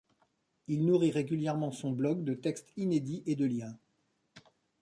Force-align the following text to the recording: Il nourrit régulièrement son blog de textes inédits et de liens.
Il 0.67 0.83
nourrit 0.87 1.11
régulièrement 1.11 1.69
son 1.71 1.91
blog 1.91 2.23
de 2.23 2.33
textes 2.33 2.71
inédits 2.75 3.21
et 3.27 3.35
de 3.35 3.45
liens. 3.45 3.77